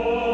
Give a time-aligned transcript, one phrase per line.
[0.00, 0.27] Oh.